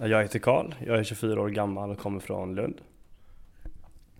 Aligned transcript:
Jag 0.00 0.22
heter 0.22 0.38
Karl, 0.38 0.74
jag 0.86 0.98
är 0.98 1.04
24 1.04 1.40
år 1.40 1.48
gammal 1.48 1.90
och 1.90 1.98
kommer 1.98 2.20
från 2.20 2.54
Lund. 2.54 2.80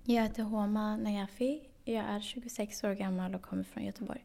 Jag 0.04 0.22
heter 0.22 0.42
Homa 0.42 0.96
Najafi, 0.96 1.60
jag 1.84 2.04
är 2.04 2.20
26 2.20 2.84
år 2.84 2.92
gammal 2.92 3.34
och 3.34 3.42
kommer 3.42 3.64
från 3.64 3.84
Göteborg. 3.84 4.24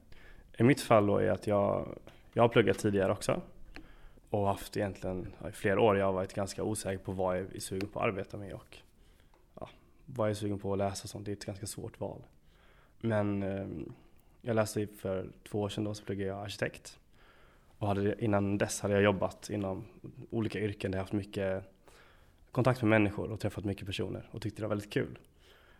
I 0.58 0.64
mitt 0.64 0.82
fall 0.82 1.06
då 1.06 1.18
är 1.18 1.32
att 1.32 1.48
jag, 1.48 1.88
jag 2.34 2.44
har 2.44 2.48
pluggat 2.50 2.80
tidigare 2.80 3.12
också 3.12 3.42
och 4.30 4.48
haft 4.48 4.78
egentligen 4.78 5.34
i 5.50 5.52
flera 5.52 5.82
år 5.82 5.98
jag 5.98 6.06
har 6.06 6.14
varit 6.14 6.34
ganska 6.34 6.64
osäker 6.64 7.04
på 7.04 7.12
vad 7.12 7.38
jag 7.38 7.56
är 7.56 7.60
sugen 7.60 7.90
på 7.90 8.00
att 8.00 8.06
arbeta 8.06 8.38
med 8.38 8.54
och 8.54 8.78
ja, 9.60 9.70
vad 10.06 10.28
jag 10.28 10.32
är 10.32 10.36
sugen 10.36 10.60
på 10.60 10.74
att 10.74 10.78
läsa 10.78 11.04
och 11.04 11.10
sånt. 11.10 11.26
Det 11.26 11.32
är 11.32 11.36
ett 11.36 11.46
ganska 11.46 11.66
svårt 11.68 12.00
val. 12.00 12.22
Men 13.00 13.44
eh, 13.44 13.68
jag 14.42 14.56
läste 14.56 14.88
för 14.88 15.30
två 15.50 15.62
år 15.62 15.70
sedan 15.70 15.84
då 15.84 15.94
så 15.94 16.04
pluggade 16.04 16.30
jag 16.30 16.44
arkitekt 16.44 17.00
och 17.84 17.90
hade, 17.90 18.24
innan 18.24 18.58
dess 18.58 18.82
hade 18.82 18.94
jag 18.94 19.04
jobbat 19.04 19.50
inom 19.50 19.86
olika 20.30 20.60
yrken 20.60 20.92
där 20.92 20.98
jag 20.98 21.04
haft 21.04 21.14
mycket 21.14 21.64
kontakt 22.52 22.82
med 22.82 22.90
människor 22.90 23.32
och 23.32 23.40
träffat 23.40 23.64
mycket 23.64 23.86
personer 23.86 24.30
och 24.32 24.42
tyckte 24.42 24.62
det 24.62 24.66
var 24.66 24.70
väldigt 24.70 24.94
kul. 24.94 25.20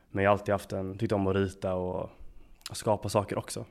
Men 0.10 0.24
jag 0.24 0.32
har 0.32 0.38
alltid 0.38 0.52
haft 0.52 0.72
en, 0.72 0.98
tyckt 0.98 1.12
om 1.12 1.28
att 1.28 1.36
rita 1.36 1.74
och 1.74 2.10
skapa 2.72 3.10
saker 3.10 3.38
också. 3.38 3.66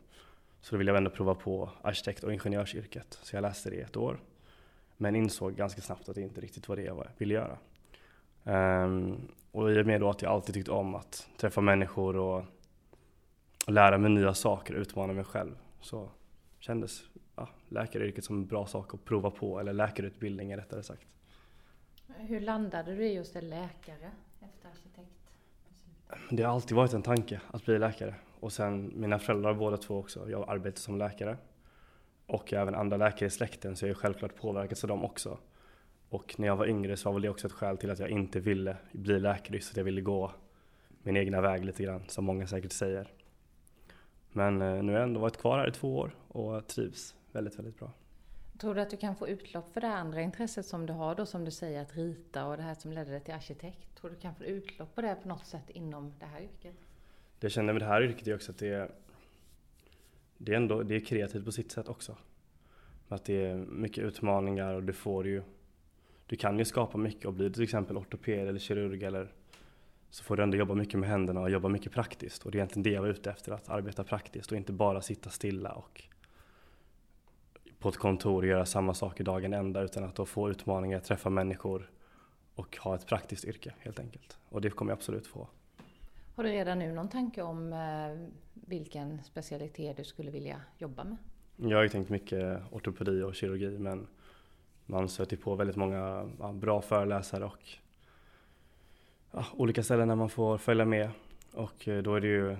Så 0.60 0.74
då 0.74 0.78
ville 0.78 0.90
jag 0.90 0.98
ändå 0.98 1.10
prova 1.10 1.34
på 1.34 1.70
arkitekt 1.82 2.24
och 2.24 2.32
ingenjörsyrket. 2.32 3.18
Så 3.22 3.36
jag 3.36 3.42
läste 3.42 3.70
det 3.70 3.76
i 3.76 3.80
ett 3.80 3.96
år. 3.96 4.20
Men 4.96 5.16
insåg 5.16 5.54
ganska 5.54 5.80
snabbt 5.80 6.08
att 6.08 6.14
det 6.14 6.22
inte 6.22 6.40
riktigt 6.40 6.68
var 6.68 6.76
det 6.76 6.82
jag 6.82 7.06
ville 7.18 7.34
göra. 7.34 7.58
Um, 8.84 9.28
och 9.50 9.72
i 9.72 9.82
och 9.82 9.86
med 9.86 10.00
då 10.00 10.10
att 10.10 10.22
jag 10.22 10.32
alltid 10.32 10.54
tyckt 10.54 10.68
om 10.68 10.94
att 10.94 11.28
träffa 11.36 11.60
människor 11.60 12.16
och, 12.16 12.44
och 13.66 13.72
lära 13.72 13.98
mig 13.98 14.10
nya 14.10 14.34
saker 14.34 14.74
och 14.74 14.80
utmana 14.80 15.12
mig 15.12 15.24
själv 15.24 15.56
så 15.80 16.08
kändes 16.58 17.02
ja, 17.42 17.48
läkaryrket 17.68 18.24
som 18.24 18.36
en 18.36 18.46
bra 18.46 18.66
sak 18.66 18.94
att 18.94 19.04
prova 19.04 19.30
på, 19.30 19.60
eller 19.60 19.72
läkarutbildningen 19.72 20.58
rättare 20.58 20.82
sagt. 20.82 21.06
Hur 22.16 22.40
landade 22.40 22.94
du 22.94 23.06
i 23.06 23.14
just 23.14 23.36
en 23.36 23.50
läkare 23.50 24.10
efter 24.40 24.68
arkitekt? 24.68 25.22
Det 26.30 26.42
har 26.42 26.54
alltid 26.54 26.76
varit 26.76 26.92
en 26.92 27.02
tanke 27.02 27.40
att 27.50 27.64
bli 27.64 27.78
läkare. 27.78 28.14
Och 28.40 28.52
sen 28.52 28.92
mina 28.94 29.18
föräldrar 29.18 29.54
båda 29.54 29.76
två 29.76 29.98
också. 29.98 30.30
Jag 30.30 30.48
arbetar 30.48 30.78
som 30.78 30.98
läkare. 30.98 31.36
Och 32.26 32.52
även 32.52 32.74
andra 32.74 32.96
läkare 32.96 33.26
i 33.26 33.30
släkten 33.30 33.76
så 33.76 33.84
jag 33.86 33.90
är 33.90 33.94
självklart 33.94 34.36
påverkats 34.36 34.84
av 34.84 34.88
dem 34.88 35.04
också. 35.04 35.38
Och 36.08 36.34
när 36.38 36.46
jag 36.46 36.56
var 36.56 36.66
yngre 36.66 36.96
så 36.96 37.08
var 37.08 37.12
väl 37.12 37.22
det 37.22 37.28
också 37.28 37.46
ett 37.46 37.52
skäl 37.52 37.76
till 37.76 37.90
att 37.90 37.98
jag 37.98 38.10
inte 38.10 38.40
ville 38.40 38.76
bli 38.92 39.20
läkare, 39.20 39.56
just 39.56 39.70
att 39.70 39.76
jag 39.76 39.84
ville 39.84 40.00
gå 40.00 40.32
min 41.02 41.16
egna 41.16 41.40
väg 41.40 41.64
lite 41.64 41.82
grann, 41.82 42.02
som 42.08 42.24
många 42.24 42.46
säkert 42.46 42.72
säger. 42.72 43.08
Men 44.32 44.62
eh, 44.62 44.82
nu 44.82 44.92
har 44.92 44.98
jag 44.98 45.08
ändå 45.08 45.20
varit 45.20 45.36
kvar 45.36 45.58
här 45.58 45.68
i 45.68 45.72
två 45.72 45.96
år 45.96 46.14
och 46.28 46.66
trivs 46.66 47.14
väldigt, 47.32 47.58
väldigt 47.58 47.78
bra. 47.78 47.92
Tror 48.58 48.74
du 48.74 48.80
att 48.80 48.90
du 48.90 48.96
kan 48.96 49.16
få 49.16 49.28
utlopp 49.28 49.72
för 49.72 49.80
det 49.80 49.88
andra 49.88 50.20
intresset 50.20 50.66
som 50.66 50.86
du 50.86 50.92
har 50.92 51.14
då, 51.14 51.26
som 51.26 51.44
du 51.44 51.50
säger, 51.50 51.82
att 51.82 51.96
rita 51.96 52.46
och 52.46 52.56
det 52.56 52.62
här 52.62 52.74
som 52.74 52.92
ledde 52.92 53.10
dig 53.10 53.20
till 53.20 53.34
arkitekt? 53.34 53.94
Tror 53.94 54.10
du 54.10 54.16
kan 54.16 54.34
få 54.34 54.44
utlopp 54.44 54.94
på 54.94 55.02
det 55.02 55.16
på 55.22 55.28
något 55.28 55.46
sätt 55.46 55.70
inom 55.70 56.12
det 56.18 56.26
här 56.26 56.40
yrket? 56.40 56.76
Det 57.38 57.44
jag 57.44 57.52
känner 57.52 57.72
med 57.72 57.82
det 57.82 57.86
här 57.86 58.02
yrket 58.02 58.26
är 58.26 58.34
också 58.34 58.52
att 58.52 58.58
det 58.58 58.68
är, 58.68 58.90
det 60.38 60.52
är, 60.52 60.56
ändå, 60.56 60.82
det 60.82 60.94
är 60.94 61.00
kreativt 61.00 61.44
på 61.44 61.52
sitt 61.52 61.72
sätt 61.72 61.88
också. 61.88 62.16
Att 63.08 63.24
det 63.24 63.46
är 63.46 63.56
mycket 63.56 64.04
utmaningar 64.04 64.74
och 64.74 64.82
du 64.82 64.92
får 64.92 65.26
ju, 65.26 65.42
du 66.26 66.36
kan 66.36 66.58
ju 66.58 66.64
skapa 66.64 66.98
mycket 66.98 67.26
och 67.26 67.32
blir 67.32 67.50
till 67.50 67.62
exempel 67.62 67.96
ortoped 67.96 68.48
eller 68.48 68.58
kirurg 68.58 69.02
eller 69.02 69.32
så 70.10 70.24
får 70.24 70.36
du 70.36 70.42
ändå 70.42 70.56
jobba 70.56 70.74
mycket 70.74 71.00
med 71.00 71.08
händerna 71.08 71.40
och 71.40 71.50
jobba 71.50 71.68
mycket 71.68 71.92
praktiskt. 71.92 72.44
Och 72.44 72.50
det 72.50 72.56
är 72.56 72.58
egentligen 72.58 72.82
det 72.82 72.90
jag 72.90 73.02
var 73.02 73.08
ute 73.08 73.30
efter, 73.30 73.52
att 73.52 73.68
arbeta 73.68 74.04
praktiskt 74.04 74.52
och 74.52 74.56
inte 74.56 74.72
bara 74.72 75.00
sitta 75.00 75.30
stilla 75.30 75.72
och 75.72 76.02
på 77.82 77.88
ett 77.88 77.96
kontor 77.96 78.42
och 78.42 78.48
göra 78.48 78.66
samma 78.66 78.94
saker 78.94 79.24
dagen 79.24 79.52
ända 79.52 79.82
utan 79.82 80.04
att 80.04 80.14
då 80.14 80.26
få 80.26 80.50
utmaningar, 80.50 81.00
träffa 81.00 81.30
människor 81.30 81.90
och 82.54 82.76
ha 82.76 82.94
ett 82.94 83.06
praktiskt 83.06 83.44
yrke 83.44 83.74
helt 83.78 83.98
enkelt. 83.98 84.38
Och 84.48 84.60
det 84.60 84.70
kommer 84.70 84.92
jag 84.92 84.96
absolut 84.96 85.26
få. 85.26 85.48
Har 86.36 86.44
du 86.44 86.50
redan 86.50 86.78
nu 86.78 86.92
någon 86.92 87.08
tanke 87.08 87.42
om 87.42 87.72
eh, 87.72 88.28
vilken 88.54 89.24
specialitet 89.24 89.96
du 89.96 90.04
skulle 90.04 90.30
vilja 90.30 90.60
jobba 90.78 91.04
med? 91.04 91.16
Jag 91.56 91.76
har 91.76 91.82
ju 91.82 91.88
tänkt 91.88 92.10
mycket 92.10 92.62
ortopedi 92.70 93.22
och 93.22 93.34
kirurgi 93.34 93.78
men 93.78 94.06
man 94.86 95.08
stöter 95.08 95.36
på 95.36 95.54
väldigt 95.54 95.76
många 95.76 96.30
bra 96.52 96.82
föreläsare 96.82 97.44
och 97.44 97.68
ja, 99.30 99.46
olika 99.56 99.82
ställen 99.82 100.08
där 100.08 100.14
man 100.14 100.30
får 100.30 100.58
följa 100.58 100.84
med 100.84 101.10
och 101.52 101.88
eh, 101.88 102.02
då 102.02 102.14
är 102.14 102.20
det 102.20 102.26
ju 102.26 102.56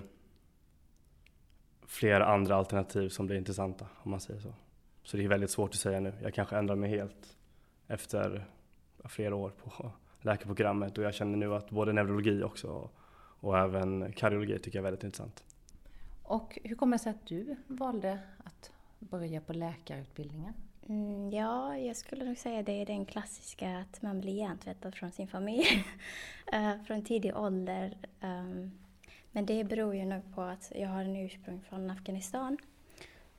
flera 1.87 2.25
andra 2.25 2.55
alternativ 2.55 3.09
som 3.09 3.27
blir 3.27 3.37
intressanta 3.37 3.87
om 4.03 4.11
man 4.11 4.19
säger 4.19 4.39
så. 4.39 4.53
Så 5.03 5.17
det 5.17 5.23
är 5.23 5.27
väldigt 5.27 5.51
svårt 5.51 5.69
att 5.69 5.79
säga 5.79 5.99
nu. 5.99 6.13
Jag 6.21 6.33
kanske 6.33 6.57
ändrar 6.57 6.75
mig 6.75 6.89
helt 6.89 7.37
efter 7.87 8.45
flera 9.05 9.35
år 9.35 9.49
på 9.49 9.91
läkarprogrammet 10.21 10.97
och 10.97 11.03
jag 11.03 11.13
känner 11.13 11.37
nu 11.37 11.55
att 11.55 11.69
både 11.69 11.93
neurologi 11.93 12.43
också 12.43 12.89
och 13.39 13.57
även 13.57 14.13
kardiologi 14.13 14.59
tycker 14.59 14.77
jag 14.77 14.81
är 14.81 14.91
väldigt 14.91 15.03
intressant. 15.03 15.43
Och 16.23 16.59
hur 16.63 16.75
kommer 16.75 16.97
det 16.97 17.03
sig 17.03 17.09
att 17.09 17.27
du 17.27 17.55
valde 17.67 18.19
att 18.43 18.71
börja 18.99 19.41
på 19.41 19.53
läkarutbildningen? 19.53 20.53
Mm, 20.89 21.31
ja, 21.31 21.77
jag 21.77 21.95
skulle 21.95 22.25
nog 22.25 22.37
säga 22.37 22.63
det 22.63 22.71
är 22.71 22.85
den 22.85 23.05
klassiska 23.05 23.77
att 23.77 24.01
man 24.01 24.21
blir 24.21 24.33
hjärntvättad 24.33 24.95
från 24.95 25.11
sin 25.11 25.27
familj 25.27 25.85
uh, 26.53 26.83
från 26.87 27.05
tidig 27.05 27.37
ålder. 27.37 27.97
Um, 28.21 28.71
men 29.31 29.45
det 29.45 29.63
beror 29.63 29.95
ju 29.95 30.05
nog 30.05 30.35
på 30.35 30.41
att 30.41 30.71
jag 30.75 30.89
har 30.89 31.01
en 31.01 31.15
ursprung 31.15 31.61
från 31.69 31.89
Afghanistan 31.89 32.57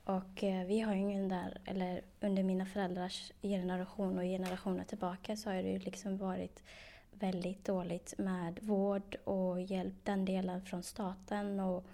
och 0.05 0.43
eh, 0.43 0.65
vi 0.65 0.79
har 0.79 0.93
ju 0.93 0.99
ingen 0.99 1.29
där, 1.29 1.57
eller 1.65 2.01
under 2.19 2.43
mina 2.43 2.65
föräldrars 2.65 3.31
generation 3.41 4.17
och 4.17 4.23
generationer 4.23 4.83
tillbaka 4.83 5.35
så 5.35 5.49
har 5.49 5.55
det 5.55 5.69
ju 5.69 5.79
liksom 5.79 6.17
varit 6.17 6.63
väldigt 7.11 7.65
dåligt 7.65 8.13
med 8.17 8.59
vård 8.61 9.15
och 9.23 9.61
hjälp, 9.61 9.93
den 10.03 10.25
delen 10.25 10.61
från 10.61 10.83
staten. 10.83 11.59
Och 11.59 11.85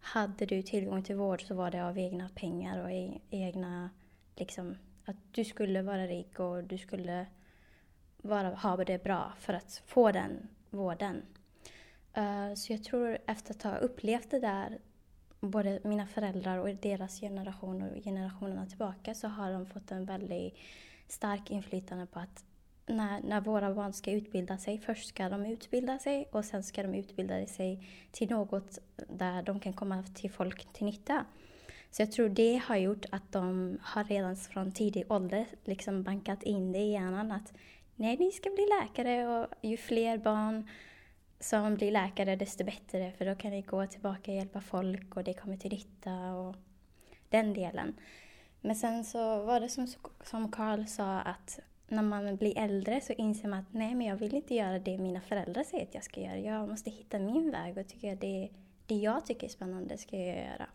hade 0.00 0.46
du 0.46 0.62
tillgång 0.62 1.02
till 1.02 1.16
vård 1.16 1.42
så 1.42 1.54
var 1.54 1.70
det 1.70 1.84
av 1.84 1.98
egna 1.98 2.28
pengar 2.34 2.84
och 2.84 2.90
e 2.90 3.20
egna, 3.30 3.90
liksom, 4.36 4.76
att 5.04 5.16
du 5.30 5.44
skulle 5.44 5.82
vara 5.82 6.06
rik 6.06 6.40
och 6.40 6.64
du 6.64 6.78
skulle 6.78 7.26
vara, 8.16 8.48
ha 8.48 8.76
det 8.76 9.04
bra 9.04 9.32
för 9.38 9.54
att 9.54 9.82
få 9.86 10.12
den 10.12 10.48
vården. 10.70 11.22
Uh, 12.18 12.54
så 12.54 12.72
jag 12.72 12.84
tror 12.84 13.18
efter 13.26 13.54
att 13.54 13.62
ha 13.62 13.76
upplevt 13.76 14.30
det 14.30 14.40
där 14.40 14.78
både 15.46 15.80
mina 15.84 16.06
föräldrar 16.06 16.58
och 16.58 16.74
deras 16.74 17.20
generation 17.20 17.82
och 17.82 18.04
generationerna 18.04 18.66
tillbaka 18.66 19.14
så 19.14 19.28
har 19.28 19.52
de 19.52 19.66
fått 19.66 19.90
en 19.90 20.04
väldigt 20.04 20.54
stark 21.08 21.50
inflytande 21.50 22.06
på 22.06 22.18
att 22.18 22.44
när, 22.86 23.20
när 23.20 23.40
våra 23.40 23.74
barn 23.74 23.92
ska 23.92 24.10
utbilda 24.10 24.58
sig, 24.58 24.78
först 24.78 25.08
ska 25.08 25.28
de 25.28 25.46
utbilda 25.46 25.98
sig 25.98 26.28
och 26.32 26.44
sen 26.44 26.62
ska 26.62 26.82
de 26.82 26.94
utbilda 26.94 27.46
sig 27.46 27.88
till 28.10 28.30
något 28.30 28.78
där 29.08 29.42
de 29.42 29.60
kan 29.60 29.72
komma 29.72 30.02
till 30.14 30.30
folk 30.30 30.72
till 30.72 30.86
nytta. 30.86 31.24
Så 31.90 32.02
jag 32.02 32.12
tror 32.12 32.28
det 32.28 32.62
har 32.64 32.76
gjort 32.76 33.06
att 33.10 33.32
de 33.32 33.78
har 33.82 34.04
redan 34.04 34.36
från 34.36 34.72
tidig 34.72 35.12
ålder 35.12 35.46
liksom 35.64 36.02
bankat 36.02 36.42
in 36.42 36.72
det 36.72 36.78
i 36.78 36.92
hjärnan 36.92 37.32
att 37.32 37.52
nej, 37.96 38.16
ni 38.16 38.32
ska 38.32 38.50
bli 38.50 38.68
läkare 38.80 39.26
och 39.26 39.46
ju 39.60 39.76
fler 39.76 40.18
barn 40.18 40.68
som 41.42 41.74
blir 41.74 41.90
läkare 41.90 42.36
desto 42.36 42.64
bättre 42.64 43.12
för 43.18 43.24
då 43.24 43.34
kan 43.34 43.50
ni 43.50 43.62
gå 43.62 43.86
tillbaka 43.86 44.30
och 44.30 44.36
hjälpa 44.36 44.60
folk 44.60 45.16
och 45.16 45.24
det 45.24 45.34
kommer 45.34 45.56
till 45.56 45.70
nytta 45.70 46.34
och 46.34 46.56
den 47.28 47.54
delen. 47.54 47.94
Men 48.60 48.76
sen 48.76 49.04
så 49.04 49.42
var 49.42 49.60
det 49.60 49.68
som, 49.68 49.86
som 50.24 50.52
Carl 50.52 50.86
sa 50.86 51.20
att 51.20 51.60
när 51.88 52.02
man 52.02 52.36
blir 52.36 52.58
äldre 52.58 53.00
så 53.00 53.12
inser 53.12 53.48
man 53.48 53.58
att 53.58 53.72
nej 53.72 53.94
men 53.94 54.06
jag 54.06 54.16
vill 54.16 54.34
inte 54.34 54.54
göra 54.54 54.78
det 54.78 54.98
mina 54.98 55.20
föräldrar 55.20 55.64
säger 55.64 55.84
att 55.84 55.94
jag 55.94 56.04
ska 56.04 56.20
göra. 56.20 56.38
Jag 56.38 56.68
måste 56.68 56.90
hitta 56.90 57.18
min 57.18 57.50
väg 57.50 57.78
och 57.78 57.88
tycker 57.88 58.16
det, 58.16 58.48
det 58.86 58.94
jag 58.94 59.26
tycker 59.26 59.46
är 59.46 59.50
spännande 59.50 59.98
ska 59.98 60.16
jag 60.16 60.36
göra. 60.36 60.66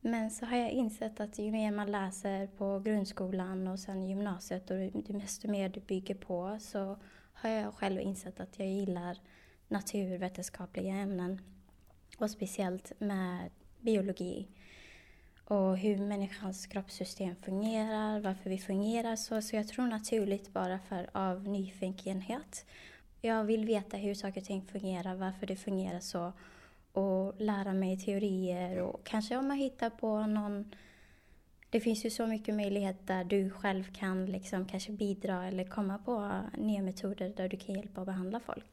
Men 0.00 0.30
så 0.30 0.46
har 0.46 0.56
jag 0.56 0.70
insett 0.70 1.20
att 1.20 1.38
ju 1.38 1.52
mer 1.52 1.70
man 1.70 1.90
läser 1.90 2.46
på 2.46 2.78
grundskolan 2.78 3.68
och 3.68 3.78
sen 3.78 4.08
gymnasiet 4.08 4.70
och 4.70 4.76
desto 5.06 5.48
mer 5.48 5.68
du 5.68 5.80
bygger 5.80 6.14
på 6.14 6.58
så 6.60 6.96
har 7.32 7.50
jag 7.50 7.74
själv 7.74 8.00
insett 8.00 8.40
att 8.40 8.58
jag 8.58 8.68
gillar 8.68 9.18
naturvetenskapliga 9.68 10.94
ämnen 10.94 11.40
och 12.18 12.30
speciellt 12.30 12.92
med 12.98 13.50
biologi 13.80 14.48
och 15.44 15.76
hur 15.76 15.98
människans 15.98 16.66
kroppssystem 16.66 17.36
fungerar, 17.36 18.20
varför 18.20 18.50
vi 18.50 18.58
fungerar 18.58 19.16
så. 19.16 19.42
Så 19.42 19.56
jag 19.56 19.68
tror 19.68 19.86
naturligt 19.86 20.52
bara 20.52 20.78
för 20.78 21.10
av 21.12 21.48
nyfikenhet. 21.48 22.66
Jag 23.20 23.44
vill 23.44 23.64
veta 23.64 23.96
hur 23.96 24.14
saker 24.14 24.40
och 24.40 24.46
ting 24.46 24.62
fungerar, 24.62 25.14
varför 25.14 25.46
det 25.46 25.56
fungerar 25.56 26.00
så 26.00 26.32
och 26.92 27.34
lära 27.38 27.72
mig 27.72 27.98
teorier 27.98 28.82
och 28.82 29.04
kanske 29.04 29.36
om 29.36 29.48
man 29.48 29.56
hittar 29.56 29.90
på 29.90 30.26
någon 30.26 30.74
det 31.70 31.80
finns 31.80 32.04
ju 32.04 32.10
så 32.10 32.26
mycket 32.26 32.54
möjligheter 32.54 33.14
där 33.14 33.24
du 33.24 33.50
själv 33.50 33.92
kan 33.92 34.26
liksom 34.26 34.64
kanske 34.64 34.92
bidra 34.92 35.46
eller 35.46 35.64
komma 35.64 35.98
på 35.98 36.40
nya 36.58 36.82
metoder 36.82 37.32
där 37.36 37.48
du 37.48 37.56
kan 37.56 37.74
hjälpa 37.74 38.00
och 38.00 38.06
behandla 38.06 38.40
folk. 38.40 38.64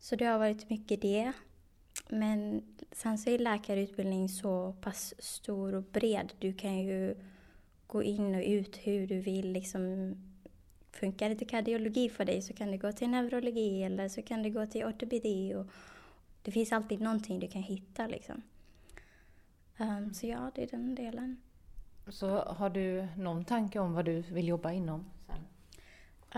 Så 0.00 0.16
det 0.16 0.24
har 0.24 0.38
varit 0.38 0.70
mycket 0.70 1.02
det. 1.02 1.32
Men 2.08 2.62
sen 2.92 3.18
så 3.18 3.30
är 3.30 3.38
läkarutbildning 3.38 4.28
så 4.28 4.72
pass 4.72 5.14
stor 5.18 5.74
och 5.74 5.82
bred. 5.82 6.32
Du 6.38 6.52
kan 6.52 6.78
ju 6.78 7.14
gå 7.86 8.02
in 8.02 8.34
och 8.34 8.42
ut 8.46 8.76
hur 8.76 9.06
du 9.06 9.20
vill. 9.20 9.52
Liksom 9.52 10.14
funkar 10.92 11.30
inte 11.30 11.44
kardiologi 11.44 12.08
för 12.08 12.24
dig 12.24 12.42
så 12.42 12.52
kan 12.52 12.70
du 12.70 12.78
gå 12.78 12.92
till 12.92 13.08
neurologi 13.08 13.82
eller 13.82 14.08
så 14.08 14.22
kan 14.22 14.42
du 14.42 14.50
gå 14.50 14.66
till 14.66 14.84
ortopedi. 14.84 15.54
Och 15.54 15.66
det 16.42 16.50
finns 16.50 16.72
alltid 16.72 17.00
någonting 17.00 17.40
du 17.40 17.48
kan 17.48 17.62
hitta 17.62 18.06
liksom. 18.06 18.42
Um, 19.78 20.14
så 20.14 20.26
ja, 20.26 20.50
det 20.54 20.62
är 20.62 20.66
den 20.66 20.94
delen. 20.94 21.36
Så 22.08 22.28
har 22.36 22.70
du 22.70 23.08
någon 23.16 23.44
tanke 23.44 23.78
om 23.78 23.92
vad 23.92 24.04
du 24.04 24.20
vill 24.20 24.48
jobba 24.48 24.72
inom 24.72 25.04
sen? 25.26 25.44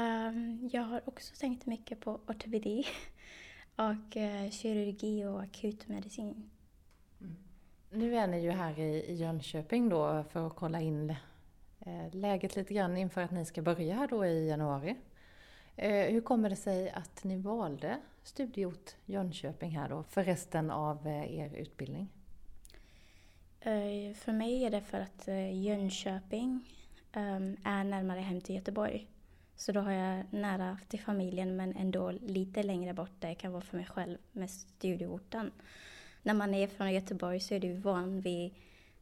Um, 0.04 0.68
jag 0.72 0.82
har 0.82 1.08
också 1.08 1.34
tänkt 1.40 1.66
mycket 1.66 2.00
på 2.00 2.20
ortopedi 2.26 2.86
och 3.76 4.16
uh, 4.16 4.50
kirurgi 4.50 5.24
och 5.24 5.42
akutmedicin. 5.42 6.50
Mm. 7.20 7.36
Nu 7.90 8.16
är 8.16 8.26
ni 8.26 8.40
ju 8.40 8.50
här 8.50 8.78
i, 8.78 9.14
Jönköping 9.14 9.88
då 9.88 10.24
för 10.30 10.46
att 10.46 10.56
kolla 10.56 10.80
in 10.80 11.10
eh, 11.80 12.14
läget 12.14 12.56
lite 12.56 12.74
grann 12.74 12.96
inför 12.96 13.20
att 13.20 13.30
ni 13.30 13.44
ska 13.44 13.62
börja 13.62 13.94
här 13.94 14.08
då 14.08 14.26
i 14.26 14.48
januari. 14.48 14.96
Eh, 15.76 16.12
hur 16.12 16.20
kommer 16.20 16.50
det 16.50 16.56
sig 16.56 16.90
att 16.90 17.24
ni 17.24 17.36
valde 17.36 17.98
studieort 18.22 18.96
Jönköping 19.04 19.70
här 19.70 19.88
då 19.88 20.02
för 20.02 20.24
resten 20.24 20.70
av 20.70 21.06
eh, 21.06 21.38
er 21.38 21.54
utbildning? 21.54 22.08
För 24.14 24.32
mig 24.32 24.64
är 24.64 24.70
det 24.70 24.80
för 24.80 25.00
att 25.00 25.28
Jönköping 25.52 26.68
ehm, 27.12 27.56
är 27.64 27.84
närmare 27.84 28.20
hem 28.20 28.40
till 28.40 28.54
Göteborg. 28.54 29.11
Så 29.62 29.72
då 29.72 29.80
har 29.80 29.92
jag 29.92 30.24
nära 30.30 30.78
till 30.88 31.00
familjen 31.00 31.56
men 31.56 31.76
ändå 31.76 32.10
lite 32.10 32.62
längre 32.62 32.94
bort 32.94 33.10
där 33.18 33.28
jag 33.28 33.38
kan 33.38 33.52
vara 33.52 33.62
för 33.62 33.76
mig 33.76 33.86
själv 33.86 34.18
med 34.32 34.50
studieorten 34.50 35.50
när 36.22 36.34
man 36.34 36.54
är 36.54 36.66
från 36.66 36.92
Göteborg 36.92 37.40
så 37.40 37.54
är 37.54 37.60
du 37.60 37.74
van 37.74 38.20
vid 38.20 38.54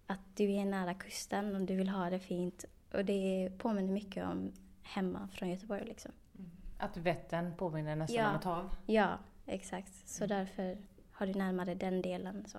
att 0.07 0.21
du 0.37 0.53
är 0.53 0.65
nära 0.65 0.95
kusten 0.95 1.57
och 1.57 1.61
du 1.61 1.77
vill 1.77 1.89
ha 1.89 2.11
det 2.11 2.19
fint. 2.19 2.65
Och 2.93 3.05
det 3.05 3.51
påminner 3.59 3.93
mycket 3.93 4.25
om 4.25 4.53
hemma 4.83 5.29
från 5.33 5.49
Göteborg 5.49 5.85
liksom. 5.85 6.13
Mm. 6.39 6.51
Att 6.79 6.97
Vättern 6.97 7.57
påminner 7.57 7.97
nästan 7.97 8.17
ja. 8.25 8.31
om 8.31 8.37
ett 8.37 8.45
hav? 8.45 8.77
Ja, 8.87 9.19
exakt. 9.47 10.09
Så 10.09 10.25
mm. 10.25 10.39
därför 10.39 10.79
har 11.13 11.27
du 11.27 11.35
närmare 11.35 11.75
den 11.75 12.03
delen. 12.03 12.45
Så. 12.49 12.59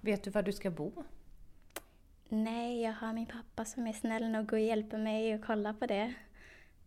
Vet 0.00 0.24
du 0.24 0.30
var 0.30 0.42
du 0.42 0.52
ska 0.52 0.70
bo? 0.70 0.92
Nej, 2.28 2.82
jag 2.82 2.92
har 2.92 3.12
min 3.12 3.26
pappa 3.26 3.64
som 3.64 3.86
är 3.86 3.92
snäll 3.92 4.30
nog 4.30 4.52
och 4.52 4.60
hjälper 4.60 4.98
mig 4.98 5.32
att 5.32 5.46
kolla 5.46 5.74
på 5.74 5.86
det. 5.86 6.14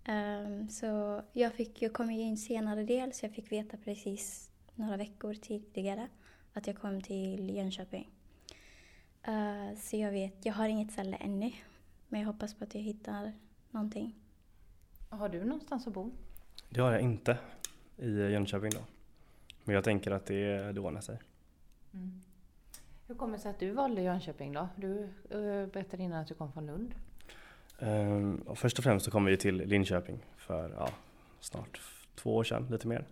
Um, 0.07 0.69
så 0.69 1.21
jag, 1.33 1.53
fick, 1.53 1.81
jag 1.81 1.93
kom 1.93 2.11
ju 2.11 2.21
in 2.21 2.37
senare 2.37 2.83
del 2.83 3.13
så 3.13 3.25
jag 3.25 3.33
fick 3.33 3.51
veta 3.51 3.77
precis 3.77 4.49
några 4.75 4.97
veckor 4.97 5.33
tidigare 5.33 6.07
att 6.53 6.67
jag 6.67 6.77
kom 6.77 7.01
till 7.01 7.55
Jönköping. 7.55 8.09
Uh, 9.27 9.77
så 9.77 9.97
jag 9.97 10.11
vet, 10.11 10.45
jag 10.45 10.53
har 10.53 10.67
inget 10.67 10.91
ställe 10.91 11.15
ännu. 11.15 11.51
Men 12.07 12.19
jag 12.19 12.27
hoppas 12.27 12.53
på 12.53 12.63
att 12.63 12.75
jag 12.75 12.81
hittar 12.81 13.33
någonting. 13.71 14.15
Har 15.09 15.29
du 15.29 15.43
någonstans 15.43 15.87
att 15.87 15.93
bo? 15.93 16.11
Det 16.69 16.81
har 16.81 16.91
jag 16.91 17.01
inte 17.01 17.37
i 17.97 18.09
Jönköping 18.09 18.69
då. 18.69 18.79
Men 19.63 19.75
jag 19.75 19.83
tänker 19.83 20.11
att 20.11 20.25
det, 20.25 20.71
det 20.71 20.79
ordnar 20.79 21.01
sig. 21.01 21.19
Mm. 21.93 22.21
Hur 23.07 23.15
kommer 23.15 23.33
det 23.33 23.39
sig 23.39 23.51
att 23.51 23.59
du 23.59 23.71
valde 23.71 24.01
Jönköping 24.01 24.53
då? 24.53 24.67
Du 24.75 25.09
uh, 25.35 25.67
berättade 25.67 26.03
innan 26.03 26.21
att 26.21 26.27
du 26.27 26.33
kom 26.33 26.51
från 26.51 26.65
Lund. 26.65 26.95
Um, 27.83 28.43
först 28.55 28.77
och 28.77 28.83
främst 28.83 29.05
så 29.05 29.11
kom 29.11 29.25
vi 29.25 29.37
till 29.37 29.55
Linköping 29.57 30.19
för 30.37 30.73
ja, 30.77 30.89
snart 31.39 31.81
två 32.15 32.35
år 32.35 32.43
sedan, 32.43 32.67
lite 32.71 32.87
mer. 32.87 33.05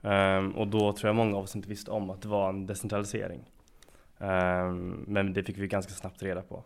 Um, 0.00 0.50
och 0.50 0.68
då 0.68 0.92
tror 0.92 1.08
jag 1.08 1.16
många 1.16 1.36
av 1.36 1.42
oss 1.42 1.56
inte 1.56 1.68
visste 1.68 1.90
om 1.90 2.10
att 2.10 2.22
det 2.22 2.28
var 2.28 2.48
en 2.48 2.66
decentralisering. 2.66 3.50
Um, 4.18 5.04
men 5.08 5.32
det 5.32 5.42
fick 5.42 5.58
vi 5.58 5.66
ganska 5.66 5.92
snabbt 5.92 6.22
reda 6.22 6.42
på. 6.42 6.64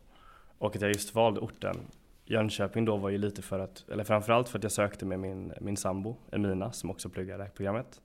Och 0.58 0.76
att 0.76 0.82
jag 0.82 0.91
just 0.91 1.14
valde 1.14 1.41
orten 1.41 1.76
Jönköping 2.25 2.85
då 2.85 2.97
var 2.97 3.11
ju 3.11 3.19
lite 3.19 3.43
för 3.43 3.58
att, 3.58 3.85
eller 3.88 4.05
framförallt 4.05 4.49
för 4.49 4.58
att 4.58 4.62
jag 4.62 4.73
sökte 4.73 5.06
med 5.06 5.20
min, 5.20 5.53
min 5.61 5.76
sambo 5.76 6.17
Emina 6.32 6.73
som 6.73 6.91
också 6.91 7.08
pluggar 7.08 7.38
det 7.38 7.44
här 7.44 7.50
programmet. 7.50 8.00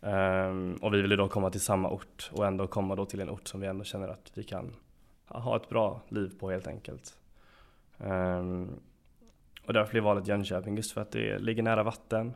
Um, 0.00 0.74
och 0.74 0.94
vi 0.94 1.02
ville 1.02 1.16
då 1.16 1.28
komma 1.28 1.50
till 1.50 1.60
samma 1.60 1.90
ort 1.90 2.30
och 2.32 2.46
ändå 2.46 2.66
komma 2.66 2.94
då 2.94 3.06
till 3.06 3.20
en 3.20 3.30
ort 3.30 3.48
som 3.48 3.60
vi 3.60 3.66
ändå 3.66 3.84
känner 3.84 4.08
att 4.08 4.30
vi 4.34 4.42
kan 4.42 4.74
ha 5.26 5.56
ett 5.56 5.68
bra 5.68 6.00
liv 6.08 6.32
på 6.38 6.50
helt 6.50 6.66
enkelt. 6.66 7.18
Um, 7.98 8.80
och 9.66 9.72
därför 9.72 9.90
blev 9.90 10.04
valet 10.04 10.26
Jönköping 10.28 10.76
just 10.76 10.92
för 10.92 11.00
att 11.00 11.10
det 11.10 11.38
ligger 11.38 11.62
nära 11.62 11.82
vatten 11.82 12.32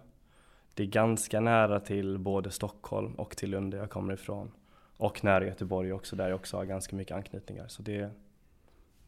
det 0.75 0.82
är 0.82 0.87
ganska 0.87 1.41
nära 1.41 1.81
till 1.81 2.19
både 2.19 2.50
Stockholm 2.50 3.14
och 3.14 3.37
till 3.37 3.50
Lund 3.50 3.70
där 3.70 3.79
jag 3.79 3.91
kommer 3.91 4.14
ifrån. 4.14 4.53
Och 4.97 5.25
nära 5.25 5.47
Göteborg 5.47 5.93
också 5.93 6.17
där 6.17 6.29
jag 6.29 6.35
också 6.35 6.56
har 6.56 6.64
ganska 6.64 6.97
mycket 6.97 7.17
anknytningar. 7.17 7.69
Så 7.69 7.82
det, 7.82 8.11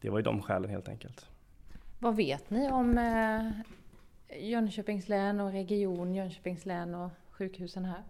det 0.01 0.09
var 0.09 0.19
ju 0.19 0.23
de 0.23 0.41
skälen 0.41 0.69
helt 0.69 0.89
enkelt. 0.89 1.29
Vad 1.99 2.15
vet 2.15 2.49
ni 2.49 2.71
om 2.71 2.97
eh, 2.97 3.51
Jönköpings 4.49 5.09
län 5.09 5.39
och 5.39 5.51
region 5.51 6.15
Jönköpings 6.15 6.65
län 6.65 6.95
och 6.95 7.11
sjukhusen 7.31 7.85
här? 7.85 8.03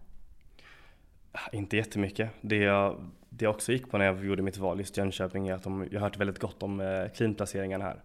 Inte 1.52 1.76
jättemycket. 1.76 2.30
Det 2.40 2.56
jag, 2.56 3.10
det 3.28 3.44
jag 3.44 3.54
också 3.54 3.72
gick 3.72 3.90
på 3.90 3.98
när 3.98 4.04
jag 4.04 4.24
gjorde 4.24 4.42
mitt 4.42 4.56
val 4.58 4.78
just 4.78 4.96
Jönköping 4.96 5.48
är 5.48 5.54
att 5.54 5.62
de, 5.62 5.88
jag 5.90 6.00
har 6.00 6.06
hört 6.06 6.18
väldigt 6.18 6.38
gott 6.38 6.62
om 6.62 6.80
eh, 6.80 7.08
klinplaceringarna 7.08 7.84
här. 7.84 8.02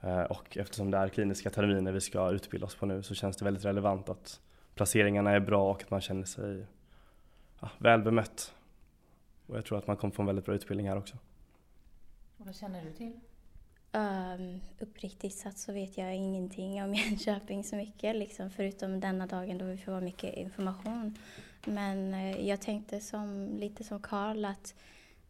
Eh, 0.00 0.22
och 0.22 0.56
eftersom 0.56 0.90
det 0.90 0.98
är 0.98 1.08
kliniska 1.08 1.50
terminer 1.50 1.92
vi 1.92 2.00
ska 2.00 2.30
utbilda 2.30 2.66
oss 2.66 2.74
på 2.74 2.86
nu 2.86 3.02
så 3.02 3.14
känns 3.14 3.36
det 3.36 3.44
väldigt 3.44 3.64
relevant 3.64 4.08
att 4.08 4.40
placeringarna 4.74 5.30
är 5.30 5.40
bra 5.40 5.70
och 5.70 5.82
att 5.82 5.90
man 5.90 6.00
känner 6.00 6.24
sig 6.24 6.66
ja, 7.60 7.70
väl 7.78 8.02
bemött. 8.02 8.54
Och 9.46 9.56
jag 9.56 9.64
tror 9.64 9.78
att 9.78 9.86
man 9.86 9.96
kommer 9.96 10.14
få 10.14 10.22
en 10.22 10.26
väldigt 10.26 10.44
bra 10.44 10.54
utbildning 10.54 10.88
här 10.88 10.98
också. 10.98 11.16
vad 12.36 12.56
känner 12.56 12.84
du 12.84 12.92
till? 12.92 13.20
Um, 13.92 14.60
uppriktigt 14.78 15.34
sagt 15.34 15.58
så 15.58 15.72
vet 15.72 15.98
jag 15.98 16.16
ingenting 16.16 16.82
om 16.82 16.94
Jönköping 16.94 17.64
så 17.64 17.76
mycket, 17.76 18.16
liksom, 18.16 18.50
förutom 18.50 19.00
denna 19.00 19.26
dagen 19.26 19.58
då 19.58 19.64
vi 19.64 19.78
får 19.78 20.00
mycket 20.00 20.34
information. 20.34 21.18
Men 21.64 22.14
uh, 22.14 22.46
jag 22.48 22.60
tänkte 22.60 23.00
som, 23.00 23.56
lite 23.56 23.84
som 23.84 24.00
Karl 24.00 24.44
att 24.44 24.74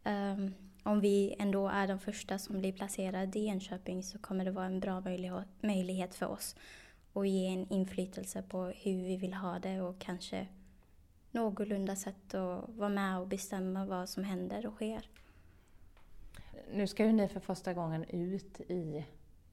um, 0.03 0.53
om 0.87 0.99
vi 0.99 1.35
ändå 1.39 1.67
är 1.67 1.87
de 1.87 1.99
första 1.99 2.39
som 2.39 2.59
blir 2.59 2.73
placerade 2.73 3.39
i 3.39 3.47
Jönköping 3.47 4.03
så 4.03 4.19
kommer 4.19 4.45
det 4.45 4.51
vara 4.51 4.65
en 4.65 4.79
bra 4.79 5.03
möjlighet 5.61 6.15
för 6.15 6.25
oss 6.25 6.55
och 7.13 7.27
ge 7.27 7.47
en 7.47 7.69
inflytelse 7.69 8.43
på 8.49 8.63
hur 8.63 9.03
vi 9.03 9.17
vill 9.17 9.33
ha 9.33 9.59
det 9.59 9.81
och 9.81 9.99
kanske 9.99 10.47
någorlunda 11.31 11.95
sätt 11.95 12.33
att 12.33 12.69
vara 12.69 12.89
med 12.89 13.19
och 13.19 13.27
bestämma 13.27 13.85
vad 13.85 14.09
som 14.09 14.23
händer 14.23 14.67
och 14.67 14.73
sker. 14.73 15.09
Nu 16.73 16.87
ska 16.87 17.05
ju 17.05 17.11
ni 17.11 17.27
för 17.27 17.39
första 17.39 17.73
gången 17.73 18.03
ut 18.03 18.61
i 18.61 19.05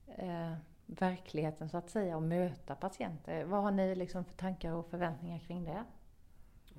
eh, 0.06 0.54
verkligheten 0.86 1.68
så 1.68 1.76
att 1.76 1.90
säga 1.90 2.16
och 2.16 2.22
möta 2.22 2.74
patienter. 2.74 3.44
Vad 3.44 3.62
har 3.62 3.70
ni 3.70 3.94
liksom 3.94 4.24
för 4.24 4.34
tankar 4.34 4.72
och 4.72 4.86
förväntningar 4.90 5.38
kring 5.38 5.64
det? 5.64 5.84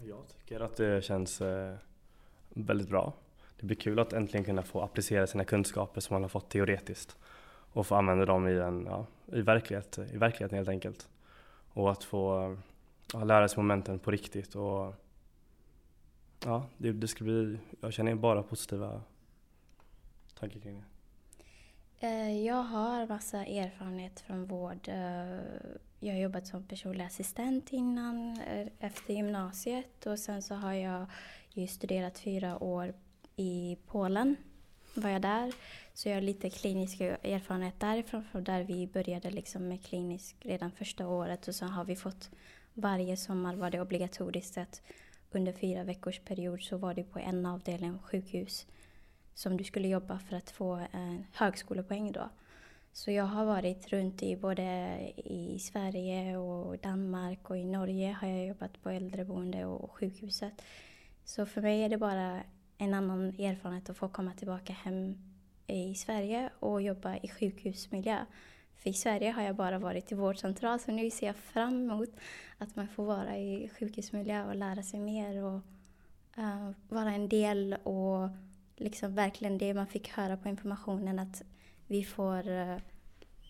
Jag 0.04 0.28
tycker 0.28 0.60
att 0.60 0.78
det 0.78 1.04
känns 1.04 1.42
eh, 1.42 1.76
väldigt 2.50 2.90
bra. 2.90 3.14
Det 3.60 3.66
blir 3.66 3.78
kul 3.78 4.00
att 4.00 4.14
äntligen 4.14 4.44
kunna 4.46 4.64
få 4.64 4.82
applicera 4.82 5.28
sina 5.28 5.46
kunskaper 5.46 6.02
som 6.02 6.14
man 6.14 6.22
har 6.22 6.30
fått 6.30 6.50
teoretiskt 6.50 7.18
och 7.74 7.88
få 7.88 7.96
använda 7.96 8.26
dem 8.26 8.48
i, 8.48 8.54
en, 8.54 8.86
ja, 8.86 9.06
i, 9.26 9.42
verklighet, 9.42 10.00
i 10.14 10.18
verkligheten 10.18 10.58
helt 10.58 10.70
enkelt. 10.70 11.10
Och 11.74 11.92
att 11.92 12.04
få 12.04 12.58
ja, 13.14 13.24
lära 13.24 13.48
sig 13.48 13.58
momenten 13.58 14.00
på 14.00 14.12
riktigt 14.12 14.56
och 14.56 14.94
ja, 16.46 16.66
det, 16.78 16.92
det 16.92 17.08
ska 17.08 17.24
bli, 17.24 17.60
jag 17.80 17.94
känner 17.94 18.16
bara 18.16 18.44
positiva 18.44 19.02
tankar 20.40 20.60
kring 20.60 20.76
det. 20.76 20.86
Eh, 22.00 22.46
jag 22.46 22.64
har 22.64 23.08
massa 23.08 23.46
erfarenhet 23.46 24.20
från 24.20 24.46
vård. 24.46 24.88
Eh, 24.88 25.40
jag 26.00 26.14
har 26.14 26.20
jobbat 26.20 26.48
som 26.48 26.64
personlig 26.64 27.06
assistent 27.06 27.74
innan, 27.74 28.42
eh, 28.42 28.68
efter 28.80 29.14
gymnasiet 29.14 30.06
och 30.06 30.20
sen 30.20 30.42
så 30.42 30.56
har 30.56 30.74
jag 30.74 31.06
ju 31.54 31.68
studerat 31.68 32.20
fyra 32.20 32.64
år 32.64 32.94
i 33.36 33.78
Polen. 33.88 34.36
Var 34.94 35.10
jag 35.10 35.22
där. 35.22 35.54
Så 35.94 36.10
jag 36.10 36.16
har 36.16 36.22
lite 36.22 36.50
klinisk 36.50 37.02
erfarenhet 37.02 37.80
därifrån, 37.80 38.24
från 38.24 38.44
där 38.44 38.64
vi 38.64 38.88
började 38.88 39.32
liksom 39.32 39.68
med 39.68 39.86
klinisk 39.86 40.36
redan 40.40 40.72
första 40.72 41.08
året 41.08 41.48
och 41.48 41.56
sen 41.56 41.70
har 41.70 41.86
vi 41.86 41.96
fått 41.96 42.30
varje 42.74 43.18
sommar 43.18 43.56
var 43.56 43.70
det 43.70 43.82
obligatoriskt 43.82 44.58
att 44.58 44.82
under 45.32 45.54
fyra 45.54 45.84
veckors 45.84 46.20
period 46.20 46.62
så 46.62 46.78
var 46.78 46.94
det 46.94 47.04
på 47.04 47.20
en 47.20 47.46
avdelning 47.46 48.00
sjukhus 48.00 48.68
som 49.34 49.58
du 49.58 49.64
skulle 49.64 49.88
jobba 49.88 50.20
för 50.20 50.36
att 50.36 50.52
få 50.52 50.88
en 50.92 51.26
högskolepoäng 51.34 52.12
då. 52.12 52.30
Så 52.94 53.12
jag 53.12 53.24
har 53.24 53.46
varit 53.46 53.88
runt 53.88 54.24
i 54.24 54.36
både 54.36 54.64
i 55.16 55.60
Sverige 55.60 56.38
och 56.38 56.78
Danmark 56.78 57.50
och 57.50 57.58
i 57.58 57.66
Norge 57.66 58.18
har 58.22 58.28
jag 58.28 58.48
jobbat 58.48 58.84
på 58.84 58.90
äldreboende 58.90 59.66
och 59.66 59.92
sjukhuset. 59.92 60.62
Så 61.24 61.46
för 61.46 61.62
mig 61.62 61.84
är 61.84 61.90
det 61.90 61.98
bara 61.98 62.42
en 62.78 62.94
annan 62.94 63.30
erfarenhet 63.40 63.90
att 63.90 63.98
få 63.98 64.08
komma 64.08 64.34
tillbaka 64.34 64.74
hem 64.74 65.18
i 65.68 65.96
Sverige 65.96 66.50
och 66.60 66.82
jobba 66.82 67.18
i 67.18 67.28
sjukhusmiljö. 67.28 68.26
För 68.76 68.90
i 68.90 68.94
Sverige 68.94 69.32
har 69.32 69.44
jag 69.44 69.56
bara 69.56 69.80
varit 69.80 70.12
i 70.12 70.16
vårdcentral 70.16 70.80
så 70.80 70.92
nu 70.92 71.12
ser 71.12 71.28
jag 71.28 71.36
fram 71.36 71.74
emot 71.74 72.10
att 72.58 72.76
man 72.76 72.88
får 72.88 73.06
vara 73.06 73.38
i 73.38 73.70
sjukhusmiljö 73.80 74.46
och 74.46 74.56
lära 74.56 74.84
sig 74.84 75.00
mer 75.00 75.44
och 75.44 75.62
uh, 76.38 76.72
vara 76.90 77.12
en 77.12 77.30
del 77.30 77.74
och 77.84 78.30
liksom 78.76 79.16
verkligen 79.16 79.58
det 79.58 79.74
man 79.74 79.88
fick 79.88 80.10
höra 80.10 80.38
på 80.38 80.50
informationen 80.50 81.20
att 81.20 81.42
vi 81.88 82.04
får 82.04 82.50
uh, 82.50 82.78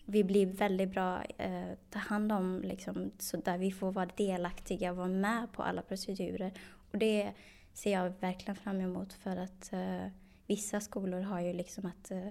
vi 0.06 0.24
blir 0.24 0.46
väldigt 0.46 0.90
bra 0.90 1.22
eh, 1.38 1.70
ta 1.90 1.98
hand 1.98 2.32
om, 2.32 2.62
liksom, 2.64 3.10
så 3.18 3.36
där 3.36 3.58
vi 3.58 3.72
får 3.72 3.92
vara 3.92 4.08
delaktiga 4.16 4.90
och 4.90 4.96
vara 4.96 5.08
med 5.08 5.52
på 5.52 5.62
alla 5.62 5.82
procedurer. 5.82 6.52
Och 6.92 6.98
det 6.98 7.32
ser 7.76 7.92
jag 7.92 8.12
verkligen 8.20 8.56
fram 8.56 8.80
emot 8.80 9.12
för 9.12 9.36
att 9.36 9.72
eh, 9.72 10.06
vissa 10.46 10.80
skolor 10.80 11.20
har 11.20 11.40
ju 11.40 11.52
liksom 11.52 11.86
att 11.86 12.10
eh, 12.10 12.28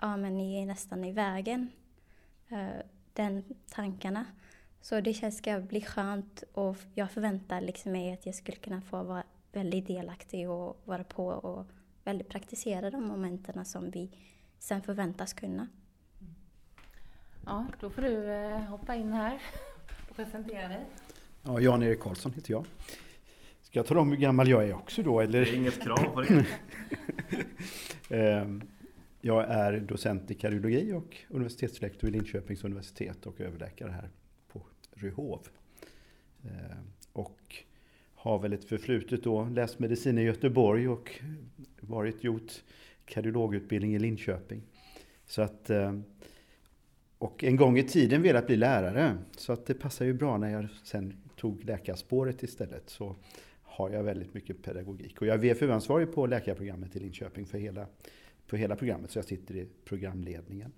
ja, 0.00 0.16
men 0.16 0.36
ni 0.36 0.62
är 0.62 0.66
nästan 0.66 1.04
i 1.04 1.12
vägen. 1.12 1.70
Eh, 2.48 2.82
den 3.12 3.44
tankarna. 3.70 4.24
Så 4.80 5.00
det 5.00 5.14
känns 5.14 5.38
ska 5.38 5.60
bli 5.60 5.80
skönt 5.80 6.44
och 6.52 6.76
jag 6.94 7.10
förväntar 7.10 7.60
liksom 7.60 7.92
mig 7.92 8.12
att 8.12 8.26
jag 8.26 8.34
skulle 8.34 8.56
kunna 8.56 8.80
få 8.80 9.02
vara 9.02 9.22
väldigt 9.52 9.86
delaktig 9.86 10.50
och 10.50 10.80
vara 10.84 11.04
på 11.04 11.26
och 11.26 11.66
väldigt 12.04 12.28
praktisera 12.28 12.90
de 12.90 13.04
momenten 13.04 13.64
som 13.64 13.90
vi 13.90 14.10
sen 14.58 14.82
förväntas 14.82 15.32
kunna. 15.32 15.68
Ja, 17.46 17.66
då 17.80 17.90
får 17.90 18.02
du 18.02 18.32
eh, 18.32 18.58
hoppa 18.58 18.94
in 18.94 19.12
här 19.12 19.42
och 20.10 20.16
presentera 20.16 20.68
dig. 20.68 20.86
Ja, 21.42 21.60
Jan-Erik 21.60 22.00
Karlsson 22.00 22.32
heter 22.32 22.52
jag. 22.52 22.64
Ska 23.68 23.78
jag 23.78 23.86
tala 23.86 24.00
om 24.00 24.10
hur 24.10 24.16
gammal 24.16 24.48
jag 24.48 24.68
är 24.68 24.74
också 24.74 25.02
då? 25.02 25.20
Eller? 25.20 25.40
Det 25.40 25.50
är 25.50 25.56
inget 25.56 25.82
krav 25.82 26.14
på 26.14 26.20
det. 26.20 26.46
Ehm, 28.16 28.62
jag 29.20 29.44
är 29.50 29.80
docent 29.80 30.30
i 30.30 30.34
kardiologi 30.34 30.92
och 30.92 31.16
universitetslektor 31.28 32.06
vid 32.06 32.12
Linköpings 32.12 32.64
universitet 32.64 33.26
och 33.26 33.40
överläkare 33.40 33.90
här 33.90 34.10
på 34.52 34.62
Ryhov. 34.92 35.48
Ehm, 36.44 36.92
och 37.12 37.56
har 38.14 38.38
väl 38.38 38.52
ett 38.52 38.64
förflutet 38.64 39.24
då, 39.24 39.44
läst 39.44 39.78
medicin 39.78 40.18
i 40.18 40.22
Göteborg 40.22 40.88
och 40.88 41.20
varit 41.80 42.24
gjort 42.24 42.52
kardiologutbildning 43.04 43.94
i 43.94 43.98
Linköping. 43.98 44.62
Så 45.26 45.42
att, 45.42 45.70
ehm, 45.70 46.04
och 47.18 47.44
en 47.44 47.56
gång 47.56 47.78
i 47.78 47.82
tiden 47.82 48.22
velat 48.22 48.46
bli 48.46 48.56
lärare, 48.56 49.18
så 49.36 49.52
att 49.52 49.66
det 49.66 49.74
passar 49.74 50.04
ju 50.04 50.12
bra 50.12 50.38
när 50.38 50.50
jag 50.50 50.68
sen 50.84 51.22
tog 51.36 51.64
läkarspåret 51.64 52.42
istället. 52.42 52.90
Så 52.90 53.16
har 53.78 53.90
jag 53.90 54.02
väldigt 54.02 54.34
mycket 54.34 54.62
pedagogik. 54.62 55.20
Och 55.20 55.26
jag 55.26 55.34
är 55.34 55.54
VFU-ansvarig 55.54 56.12
på 56.12 56.26
läkarprogrammet 56.26 56.96
i 56.96 56.98
Linköping 56.98 57.46
för 57.46 57.58
hela, 57.58 57.86
för 58.46 58.56
hela 58.56 58.76
programmet. 58.76 59.10
Så 59.10 59.18
jag 59.18 59.24
sitter 59.24 59.56
i 59.56 59.68
programledningen. 59.84 60.72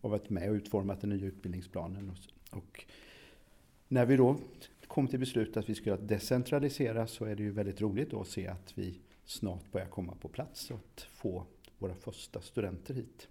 Och 0.00 0.10
varit 0.10 0.30
med 0.30 0.50
och 0.50 0.54
utformat 0.54 1.00
den 1.00 1.10
nya 1.10 1.26
utbildningsplanen. 1.26 2.10
Och, 2.10 2.58
och 2.58 2.84
när 3.88 4.06
vi 4.06 4.16
då 4.16 4.36
kom 4.86 5.08
till 5.08 5.18
beslut 5.18 5.56
att 5.56 5.68
vi 5.68 5.74
skulle 5.74 5.96
decentralisera 5.96 7.06
så 7.06 7.24
är 7.24 7.36
det 7.36 7.42
ju 7.42 7.50
väldigt 7.50 7.80
roligt 7.80 8.14
att 8.14 8.28
se 8.28 8.46
att 8.46 8.78
vi 8.78 9.00
snart 9.24 9.72
börjar 9.72 9.86
komma 9.86 10.14
på 10.20 10.28
plats 10.28 10.70
och 10.70 10.76
att 10.76 11.00
få 11.00 11.46
våra 11.78 11.94
första 11.94 12.40
studenter 12.40 12.94
hit. 12.94 13.28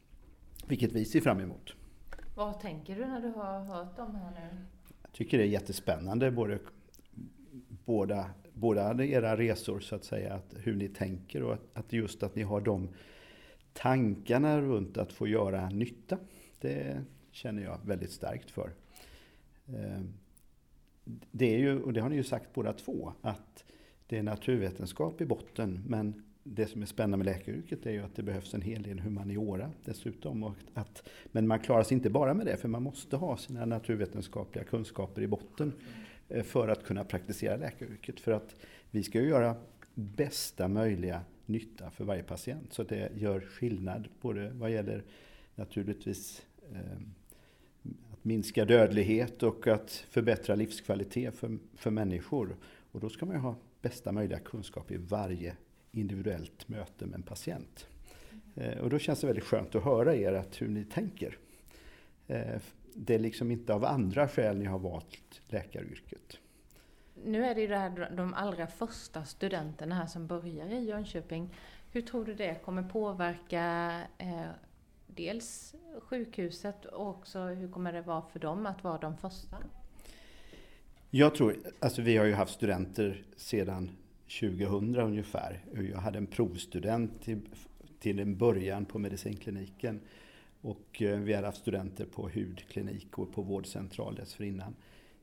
Vilket 0.68 0.92
vi 0.92 1.06
ser 1.06 1.22
fram 1.22 1.40
emot. 1.40 1.74
Vad 2.36 2.60
tänker 2.60 2.96
du 2.96 3.06
när 3.06 3.22
du 3.22 3.28
har 3.28 3.60
hört 3.60 3.98
dem 3.98 4.16
här 4.16 4.32
nu? 4.32 4.58
Jag 5.02 5.12
tycker 5.12 5.38
det 5.38 5.44
är 5.44 5.48
jättespännande, 5.48 6.32
både, 6.32 6.60
båda, 7.86 8.30
båda 8.58 9.06
era 9.06 9.38
resor 9.38 9.80
så 9.80 9.96
att 9.96 10.04
säga, 10.04 10.34
att 10.34 10.56
hur 10.64 10.76
ni 10.76 10.88
tänker 10.88 11.44
och 11.44 11.54
att, 11.54 11.62
att 11.74 11.94
just 11.94 12.24
att 12.24 12.36
ni 12.36 12.44
har 12.44 12.62
de 12.62 12.90
tankarna 13.74 14.62
runt 14.62 14.98
att 14.98 15.14
få 15.14 15.28
göra 15.28 15.70
nytta. 15.70 16.18
Det 16.60 17.04
känner 17.32 17.64
jag 17.64 17.80
väldigt 17.86 18.12
starkt 18.12 18.52
för. 18.52 18.72
Eh, 19.68 20.02
det 21.32 21.54
är 21.56 21.58
ju, 21.58 21.82
och 21.82 21.94
det 21.94 22.02
har 22.02 22.10
ni 22.10 22.16
ju 22.16 22.24
sagt 22.24 22.54
båda 22.54 22.74
två, 22.74 23.14
att 23.22 23.64
det 24.08 24.18
är 24.18 24.24
naturvetenskap 24.24 25.22
i 25.22 25.26
botten, 25.26 25.84
men 25.88 26.24
det 26.44 26.68
som 26.68 26.82
är 26.82 26.86
spännande 26.86 27.18
med 27.18 27.26
läkaryrket 27.26 27.86
är 27.86 27.92
ju 27.92 28.04
att 28.04 28.16
det 28.16 28.24
behövs 28.24 28.54
en 28.54 28.62
hel 28.62 28.84
del 28.84 29.00
humaniora 29.00 29.72
dessutom. 29.86 30.44
Och 30.44 30.56
att, 30.74 31.10
men 31.32 31.48
man 31.48 31.60
klarar 31.60 31.84
sig 31.84 31.96
inte 31.96 32.10
bara 32.10 32.34
med 32.34 32.46
det, 32.46 32.58
för 32.58 32.68
man 32.68 32.84
måste 32.84 33.18
ha 33.18 33.38
sina 33.38 33.66
naturvetenskapliga 33.66 34.64
kunskaper 34.64 35.22
i 35.22 35.28
botten 35.28 35.74
Eh, 36.30 36.44
för 36.44 36.68
att 36.68 36.84
kunna 36.84 37.04
praktisera 37.04 37.56
läkaryrket. 37.56 38.20
För 38.20 38.32
att 38.32 38.56
vi 38.92 39.04
ska 39.04 39.22
ju 39.22 39.28
göra 39.28 39.56
bästa 39.94 40.68
möjliga 40.68 41.22
nytta 41.46 41.92
för 41.92 42.04
varje 42.04 42.24
patient. 42.24 42.74
Så 42.74 42.84
det 42.84 43.12
gör 43.16 43.40
skillnad 43.40 44.08
både 44.22 44.50
vad 44.50 44.72
gäller 44.72 45.04
naturligtvis 45.56 46.46
eh, 46.74 46.98
att 48.14 48.26
minska 48.26 48.66
dödlighet 48.66 49.44
och 49.44 49.68
att 49.68 49.92
förbättra 50.10 50.56
livskvalitet 50.56 51.36
för, 51.36 51.58
för 51.76 51.92
människor. 51.92 52.56
Och 52.92 53.00
då 53.00 53.10
ska 53.10 53.26
man 53.26 53.36
ju 53.36 53.42
ha 53.42 53.56
bästa 53.82 54.12
möjliga 54.12 54.40
kunskap 54.40 54.92
i 54.92 54.98
varje 54.98 55.56
individuellt 55.92 56.68
möte 56.68 57.06
med 57.06 57.16
en 57.16 57.24
patient. 57.24 57.88
Eh, 58.56 58.78
och 58.78 58.90
då 58.90 59.00
känns 59.00 59.20
det 59.20 59.28
väldigt 59.28 59.46
skönt 59.46 59.76
att 59.76 59.84
höra 59.84 60.16
er 60.16 60.34
att 60.34 60.62
hur 60.62 60.68
ni 60.68 60.84
tänker. 60.84 61.38
Eh, 62.28 62.62
det 63.00 63.16
är 63.16 63.20
liksom 63.20 63.52
inte 63.52 63.74
av 63.74 63.86
andra 63.86 64.28
skäl 64.28 64.58
ni 64.58 64.66
har 64.66 64.80
valt 64.80 65.42
läkaryrket. 65.48 66.38
Nu 67.26 67.46
är 67.46 67.56
det 67.56 67.62
ju 67.62 67.68
det 67.68 67.78
här, 67.78 68.12
de 68.18 68.34
allra 68.34 68.68
första 68.68 69.26
studenterna 69.26 69.96
här 69.96 70.06
som 70.06 70.28
börjar 70.28 70.74
i 70.74 70.86
Jönköping. 70.86 71.50
Hur 71.92 72.02
tror 72.02 72.26
du 72.26 72.34
det 72.34 72.64
kommer 72.64 72.84
påverka 72.84 73.94
eh, 74.18 74.46
dels 75.08 75.76
sjukhuset 76.02 76.86
och 76.86 77.10
också 77.10 77.40
hur 77.40 77.72
kommer 77.72 77.94
det 77.94 78.02
vara 78.02 78.22
för 78.22 78.40
dem 78.40 78.66
att 78.66 78.84
vara 78.84 78.98
de 78.98 79.18
första? 79.18 79.58
Jag 81.10 81.36
tror, 81.36 81.56
alltså 81.80 82.02
vi 82.02 82.18
har 82.18 82.26
ju 82.26 82.34
haft 82.34 82.54
studenter 82.54 83.24
sedan 83.36 83.92
2000 84.40 84.96
ungefär. 84.96 85.66
Jag 85.92 86.00
hade 86.00 86.18
en 86.18 86.28
provstudent 86.28 87.22
till, 87.24 87.42
till 88.00 88.20
en 88.20 88.38
början 88.38 88.86
på 88.86 89.00
medicinkliniken. 89.00 90.02
Och 90.68 91.02
eh, 91.02 91.20
vi 91.20 91.34
har 91.34 91.44
haft 91.44 91.58
studenter 91.58 92.06
på 92.06 92.22
hudklinik 92.22 93.20
och 93.20 93.34
på 93.34 93.42
vårdcentral 93.42 94.16
dessförinnan. 94.16 94.76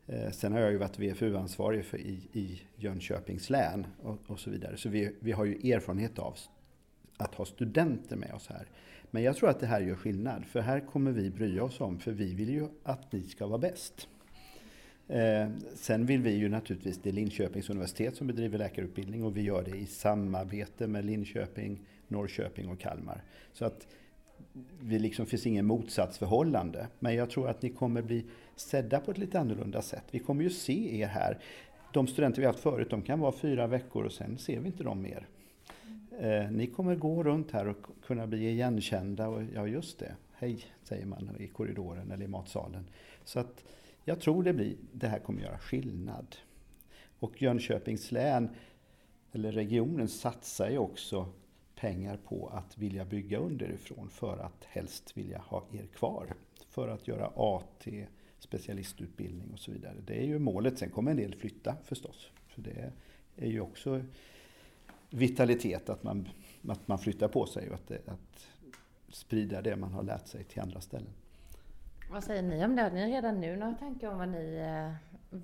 Eh, 0.07 0.31
sen 0.31 0.53
har 0.53 0.61
jag 0.61 0.73
ju 0.73 0.79
varit 0.79 0.99
VFU-ansvarig 0.99 1.85
för 1.85 1.99
i, 1.99 2.29
i 2.33 2.63
Jönköpings 2.77 3.51
län 3.51 3.87
och, 4.03 4.19
och, 4.27 4.41
så 4.41 4.51
vidare. 4.51 4.77
Så 4.77 4.89
vi, 4.89 5.15
vi 5.21 5.33
har 5.33 5.45
ju 5.45 5.73
erfarenhet 5.73 6.19
av 6.19 6.37
att 7.17 7.35
ha 7.35 7.45
studenter 7.45 8.17
med 8.17 8.35
oss 8.35 8.49
här. 8.49 8.67
Men 9.11 9.23
jag 9.23 9.37
tror 9.37 9.49
att 9.49 9.61
det 9.61 9.67
här 9.67 9.81
gör 9.81 9.95
skillnad, 9.95 10.45
för 10.45 10.61
här 10.61 10.81
kommer 10.81 11.13
vi 11.13 11.31
bry 11.31 11.61
oss 11.61 11.81
om, 11.81 11.99
för 11.99 12.13
vi 12.13 12.35
vill 12.35 12.51
ju 12.51 12.69
att 12.83 13.13
ni 13.13 13.23
ska 13.23 13.47
vara 13.47 13.59
bäst. 13.59 14.09
Eh, 15.09 15.49
sen 15.75 16.07
vill 16.07 16.23
vi 16.23 16.35
ju 16.35 16.49
naturligtvis, 16.49 16.99
det 17.03 17.09
är 17.09 17.13
Linköpings 17.13 17.71
universitet 17.71 18.17
som 18.17 18.27
bedriver 18.27 18.59
läkarutbildning 18.59 19.25
och 19.25 19.37
vi 19.37 19.43
gör 19.43 19.63
det 19.63 19.77
i 19.77 19.87
samarbete 19.87 20.87
med 20.87 21.05
Linköping, 21.05 21.81
Norrköping 22.09 22.69
och 22.69 22.81
Kalmar. 22.81 23.23
Så 23.53 23.65
att 23.65 23.87
det 24.81 24.99
liksom 24.99 25.27
finns 25.27 25.47
ingen 25.47 25.67
motsatsförhållande. 25.67 26.89
Men 26.99 27.15
jag 27.15 27.31
tror 27.31 27.49
att 27.49 27.63
ni 27.63 27.71
kommer 27.71 28.03
bli 28.03 28.25
sedda 28.57 29.01
på 29.01 29.11
ett 29.11 29.19
lite 29.19 29.41
annorlunda 29.41 29.83
sätt. 29.83 30.05
Vi 30.11 30.19
kommer 30.19 30.43
ju 30.43 30.51
se 30.51 31.01
er 31.01 31.07
här. 31.07 31.39
De 31.93 32.07
studenter 32.07 32.41
vi 32.41 32.47
haft 32.47 32.61
förut, 32.61 32.91
de 32.91 33.03
kan 33.03 33.21
vara 33.21 33.33
fyra 33.33 33.67
veckor 33.67 34.05
och 34.05 34.13
sen 34.13 34.39
ser 34.39 34.61
vi 34.61 34.67
inte 34.67 34.85
dem 34.85 35.03
mer. 35.03 35.27
Eh, 36.19 36.51
ni 36.51 36.67
kommer 36.67 36.97
gå 36.97 37.23
runt 37.23 37.51
här 37.51 37.69
och 37.69 37.87
kunna 38.07 38.27
bli 38.27 38.49
igenkända 38.49 39.29
och 39.29 39.43
ja, 39.55 39.67
just 39.67 39.99
det, 39.99 40.15
hej, 40.33 40.59
säger 40.83 41.07
man 41.07 41.31
i 41.39 41.47
korridoren 41.47 42.11
eller 42.11 42.25
i 42.25 42.29
matsalen. 42.29 42.87
Så 43.25 43.41
att 43.41 43.65
jag 44.05 44.21
tror 44.21 44.43
det, 44.43 44.53
blir, 44.53 44.77
det 44.93 45.09
här 45.09 45.19
kommer 45.19 45.43
göra 45.43 45.59
skillnad. 45.59 46.37
Och 47.19 47.43
Jönköpings 47.43 48.13
län, 48.13 48.49
eller 49.33 49.53
regionen, 49.53 50.09
satsar 50.09 50.71
ju 50.71 50.79
också 50.79 51.29
pengar 51.85 52.17
på 52.17 52.49
att 52.55 52.79
vilja 52.79 53.05
bygga 53.05 53.39
underifrån 53.39 54.09
för 54.09 54.39
att 54.39 54.65
helst 54.65 55.17
vilja 55.17 55.39
ha 55.39 55.65
er 55.73 55.87
kvar. 55.87 56.35
För 56.69 56.89
att 56.89 57.09
göra 57.09 57.27
AT, 57.37 57.87
specialistutbildning 58.39 59.51
och 59.53 59.59
så 59.59 59.73
vidare. 59.73 59.95
Det 60.07 60.15
är 60.15 60.27
ju 60.27 60.39
målet. 60.39 60.79
Sen 60.79 60.91
kommer 60.91 61.11
en 61.11 61.17
del 61.17 61.35
flytta 61.35 61.77
förstås. 61.85 62.31
För 62.47 62.63
det 62.63 62.93
är 63.37 63.47
ju 63.47 63.61
också 63.61 64.03
vitalitet 65.11 65.89
att 65.89 66.03
man, 66.03 66.29
att 66.69 66.89
man 66.89 66.99
flyttar 66.99 67.29
på 67.29 67.47
sig 67.47 67.69
och 67.69 67.75
att, 67.75 67.89
det, 67.89 68.09
att 68.09 68.49
sprida 69.09 69.63
det 69.63 69.77
man 69.77 69.93
har 69.93 70.03
lärt 70.03 70.27
sig 70.27 70.45
till 70.45 70.61
andra 70.61 70.81
ställen. 70.81 71.13
Vad 72.11 72.25
säger 72.25 72.43
ni 72.43 72.65
om 72.65 72.77
det? 72.77 72.83
Har 72.83 72.91
ni 72.91 73.13
redan 73.13 73.41
nu 73.41 73.57
några 73.57 73.75
tankar 73.75 74.09
om 74.09 74.19
vad 74.19 74.29
ni, 74.29 74.57
eh, 74.57 74.95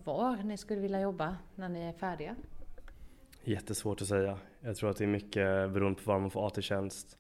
var 0.05 0.37
ni 0.37 0.57
skulle 0.57 0.81
vilja 0.81 1.01
jobba 1.01 1.37
när 1.55 1.69
ni 1.69 1.81
är 1.81 1.93
färdiga? 1.93 2.37
Jättesvårt 3.45 4.03
att 4.03 4.09
säga. 4.09 4.39
Jag 4.61 4.77
tror 4.77 4.91
att 4.91 4.97
det 4.97 5.05
är 5.05 5.09
mycket 5.09 5.73
beroende 5.73 6.03
på 6.03 6.11
var 6.11 6.19
man 6.21 6.31
får 6.31 6.47
AT-tjänst 6.47 7.19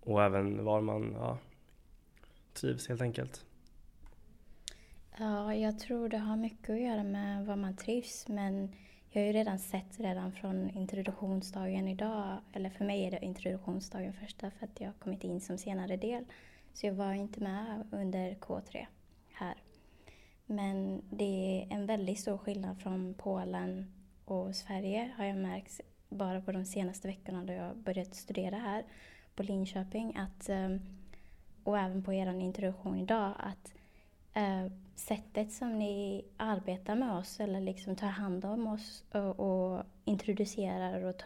och 0.00 0.22
även 0.22 0.64
var 0.64 0.80
man 0.80 1.12
ja, 1.12 1.38
trivs 2.52 2.88
helt 2.88 3.02
enkelt. 3.02 3.44
Ja, 5.18 5.54
jag 5.54 5.78
tror 5.78 6.08
det 6.08 6.18
har 6.18 6.36
mycket 6.36 6.70
att 6.70 6.80
göra 6.80 7.04
med 7.04 7.46
var 7.46 7.56
man 7.56 7.76
trivs 7.76 8.28
men 8.28 8.74
jag 9.10 9.22
har 9.22 9.26
ju 9.26 9.32
redan 9.32 9.58
sett 9.58 10.00
redan 10.00 10.32
från 10.32 10.70
introduktionsdagen 10.70 11.88
idag, 11.88 12.38
eller 12.52 12.70
för 12.70 12.84
mig 12.84 13.04
är 13.04 13.10
det 13.10 13.24
introduktionsdagen 13.24 14.12
första 14.12 14.50
för 14.50 14.66
att 14.66 14.80
jag 14.80 14.88
har 14.88 14.94
kommit 14.94 15.24
in 15.24 15.40
som 15.40 15.58
senare 15.58 15.96
del. 15.96 16.24
Så 16.72 16.86
jag 16.86 16.94
var 16.94 17.12
inte 17.12 17.40
med 17.40 17.88
under 17.92 18.34
K3 18.34 18.86
här. 19.32 19.54
Men 20.46 21.02
det 21.10 21.24
är 21.24 21.74
en 21.74 21.86
väldigt 21.86 22.20
stor 22.20 22.38
skillnad 22.38 22.80
från 22.80 23.14
Polen 23.14 23.92
och 24.24 24.54
Sverige 24.54 25.10
har 25.16 25.24
jag 25.24 25.36
märkt 25.36 25.80
bara 26.08 26.40
på 26.40 26.52
de 26.52 26.64
senaste 26.64 27.08
veckorna 27.08 27.44
då 27.44 27.52
jag 27.52 27.76
börjat 27.76 28.14
studera 28.14 28.56
här 28.56 28.84
på 29.34 29.42
Linköping. 29.42 30.16
Att, 30.16 30.48
ehm, 30.48 30.80
och 31.64 31.78
även 31.78 32.02
på 32.02 32.12
er 32.12 32.40
introduktion 32.40 32.98
idag 32.98 33.32
att 33.38 33.74
eh, 34.34 34.72
sättet 34.94 35.52
som 35.52 35.78
ni 35.78 36.24
arbetar 36.36 36.94
med 36.94 37.12
oss 37.12 37.40
eller 37.40 37.60
liksom 37.60 37.96
tar 37.96 38.08
hand 38.08 38.44
om 38.44 38.66
oss 38.66 39.04
och, 39.12 39.40
och 39.40 39.84
introducerar 40.04 41.04
och, 41.04 41.22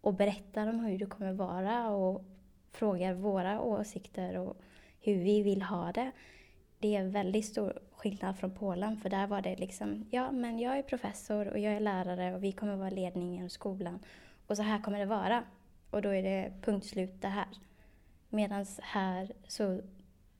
och 0.00 0.14
berättar 0.14 0.66
om 0.66 0.80
hur 0.80 0.98
det 0.98 1.06
kommer 1.06 1.32
vara 1.32 1.90
och 1.90 2.24
frågar 2.72 3.14
våra 3.14 3.60
åsikter 3.60 4.38
och 4.38 4.56
hur 5.00 5.16
vi 5.16 5.42
vill 5.42 5.62
ha 5.62 5.92
det. 5.92 6.10
Det 6.78 6.96
är 6.96 7.04
väldigt 7.04 7.44
stor 7.44 7.78
skillnad 8.02 8.38
från 8.38 8.50
Polen 8.50 8.96
för 8.96 9.08
där 9.08 9.26
var 9.26 9.42
det 9.42 9.56
liksom, 9.56 10.06
ja 10.10 10.32
men 10.32 10.58
jag 10.58 10.78
är 10.78 10.82
professor 10.82 11.48
och 11.48 11.58
jag 11.58 11.72
är 11.72 11.80
lärare 11.80 12.34
och 12.34 12.44
vi 12.44 12.52
kommer 12.52 12.76
vara 12.76 12.90
ledningen 12.90 13.46
i 13.46 13.50
skolan 13.50 13.98
och 14.46 14.56
så 14.56 14.62
här 14.62 14.82
kommer 14.82 14.98
det 14.98 15.06
vara. 15.06 15.44
Och 15.90 16.02
då 16.02 16.08
är 16.08 16.22
det 16.22 16.52
punkt 16.62 16.86
slut 16.86 17.22
det 17.22 17.28
här. 17.28 17.46
Medan 18.28 18.66
här 18.82 19.32
så 19.46 19.80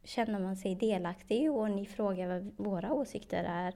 känner 0.04 0.40
man 0.40 0.56
sig 0.56 0.74
delaktig 0.74 1.52
och 1.52 1.70
ni 1.70 1.86
frågar 1.86 2.28
vad 2.28 2.52
våra 2.56 2.92
åsikter 2.92 3.44
är 3.44 3.74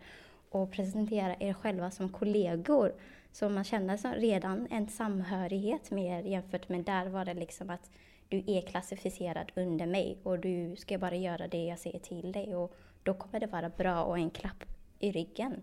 och 0.50 0.72
presenterar 0.72 1.36
er 1.40 1.52
själva 1.52 1.90
som 1.90 2.08
kollegor. 2.08 2.92
Så 3.32 3.48
man 3.48 3.64
känner 3.64 4.20
redan 4.20 4.66
en 4.70 4.88
samhörighet 4.88 5.90
med 5.90 6.18
er 6.18 6.30
jämfört 6.30 6.68
med 6.68 6.84
där 6.84 7.06
var 7.06 7.24
det 7.24 7.34
liksom 7.34 7.70
att 7.70 7.90
du 8.28 8.44
är 8.46 8.60
klassificerad 8.60 9.52
under 9.54 9.86
mig 9.86 10.18
och 10.22 10.38
du 10.38 10.76
ska 10.76 10.98
bara 10.98 11.16
göra 11.16 11.48
det 11.48 11.64
jag 11.64 11.78
säger 11.78 11.98
till 11.98 12.32
dig 12.32 12.56
och 12.56 12.76
då 13.06 13.14
kommer 13.14 13.40
det 13.40 13.46
vara 13.46 13.68
bra 13.68 14.04
och 14.04 14.18
en 14.18 14.30
klapp 14.30 14.64
i 14.98 15.12
ryggen. 15.12 15.62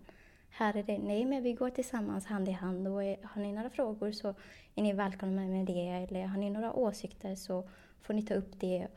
Här 0.50 0.76
är 0.76 0.82
det, 0.82 0.98
nej 0.98 1.24
men 1.24 1.42
vi 1.42 1.52
går 1.52 1.70
tillsammans 1.70 2.26
hand 2.26 2.48
i 2.48 2.52
hand 2.52 2.88
och 2.88 2.94
har 3.02 3.36
ni 3.36 3.52
några 3.52 3.70
frågor 3.70 4.12
så 4.12 4.34
är 4.74 4.82
ni 4.82 4.92
välkomna 4.92 5.42
med 5.42 5.66
det 5.66 5.88
eller 5.88 6.26
har 6.26 6.38
ni 6.38 6.50
några 6.50 6.72
åsikter 6.72 7.34
så 7.34 7.68
får 8.02 8.14
ni 8.14 8.22
ta 8.22 8.34
upp 8.34 8.60
det. 8.60 8.88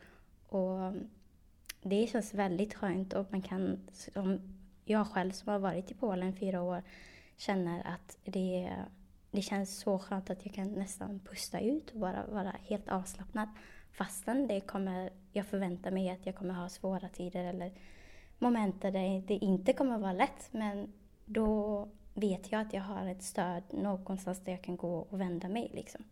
Och 0.48 0.92
det 1.82 2.06
känns 2.06 2.34
väldigt 2.34 2.74
skönt 2.74 3.12
och 3.12 3.26
man 3.30 3.42
kan, 3.42 3.88
som 3.92 4.40
jag 4.84 5.06
själv 5.06 5.30
som 5.30 5.52
har 5.52 5.58
varit 5.58 5.90
i 5.90 5.94
Polen 5.94 6.36
fyra 6.36 6.62
år, 6.62 6.82
känner 7.36 7.86
att 7.86 8.18
det, 8.24 8.72
det 9.30 9.42
känns 9.42 9.78
så 9.78 9.98
skönt 9.98 10.30
att 10.30 10.46
jag 10.46 10.54
kan 10.54 10.72
nästan 10.72 11.20
pusta 11.20 11.60
ut 11.60 11.90
och 11.90 12.00
bara 12.00 12.26
vara 12.26 12.54
helt 12.62 12.88
avslappnad. 12.88 13.48
Fastän 13.92 14.46
det 14.46 14.60
kommer, 14.60 15.10
jag 15.32 15.46
förväntar 15.46 15.90
mig 15.90 16.10
att 16.10 16.26
jag 16.26 16.34
kommer 16.34 16.54
ha 16.54 16.68
svåra 16.68 17.08
tider 17.08 17.44
eller 17.44 17.72
moment 18.38 18.82
där 18.82 18.90
det 19.26 19.34
inte 19.34 19.72
kommer 19.72 19.94
att 19.94 20.00
vara 20.00 20.12
lätt. 20.12 20.48
Men 20.50 20.92
då 21.24 21.88
vet 22.14 22.52
jag 22.52 22.60
att 22.60 22.72
jag 22.72 22.82
har 22.82 23.06
ett 23.06 23.22
stöd 23.22 23.62
någonstans 23.70 24.40
där 24.40 24.52
jag 24.52 24.62
kan 24.62 24.76
gå 24.76 24.98
och 24.98 25.20
vända 25.20 25.48
mig. 25.48 25.70
Liksom. 25.74 26.04